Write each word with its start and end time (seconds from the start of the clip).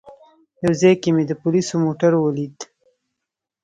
یو 0.63 0.73
ځای 0.81 0.93
کې 1.01 1.09
مې 1.15 1.23
د 1.27 1.31
پولیسو 1.41 1.73
موټر 1.85 2.11
ولید. 2.17 2.57